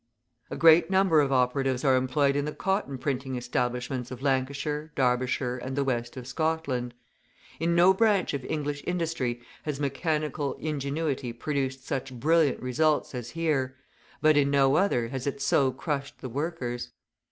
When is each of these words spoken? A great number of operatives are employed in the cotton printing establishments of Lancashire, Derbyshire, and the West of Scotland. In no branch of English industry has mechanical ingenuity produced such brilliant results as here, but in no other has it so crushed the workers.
A 0.49 0.57
great 0.57 0.89
number 0.89 1.21
of 1.21 1.31
operatives 1.31 1.85
are 1.85 1.95
employed 1.95 2.35
in 2.35 2.45
the 2.45 2.55
cotton 2.55 2.97
printing 2.97 3.35
establishments 3.35 4.09
of 4.09 4.23
Lancashire, 4.23 4.91
Derbyshire, 4.95 5.59
and 5.59 5.75
the 5.75 5.83
West 5.83 6.17
of 6.17 6.25
Scotland. 6.25 6.95
In 7.59 7.75
no 7.75 7.93
branch 7.93 8.33
of 8.33 8.43
English 8.45 8.83
industry 8.87 9.43
has 9.61 9.79
mechanical 9.79 10.55
ingenuity 10.55 11.31
produced 11.33 11.85
such 11.85 12.13
brilliant 12.19 12.59
results 12.61 13.13
as 13.13 13.29
here, 13.29 13.77
but 14.23 14.35
in 14.37 14.49
no 14.49 14.73
other 14.75 15.09
has 15.09 15.27
it 15.27 15.39
so 15.39 15.71
crushed 15.71 16.19
the 16.21 16.29
workers. 16.29 16.89